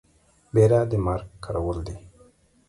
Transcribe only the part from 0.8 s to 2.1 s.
د مرگ کرول دي.